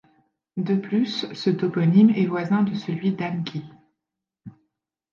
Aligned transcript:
De 0.57 0.73
plus, 0.73 1.31
ce 1.31 1.51
toponyme 1.51 2.09
est 2.09 2.25
voisin 2.25 2.63
de 2.63 2.73
celui 2.73 3.11
d'Amqui. 3.13 3.63